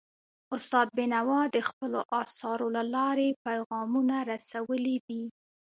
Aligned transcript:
استاد 0.55 0.87
بینوا 0.97 1.41
د 1.55 1.57
خپلو 1.69 1.99
اثارو 2.21 2.67
له 2.75 2.83
لارې 2.95 3.29
پیغامونه 3.45 4.15
رسولي 4.31 4.97
دي. 5.07 5.23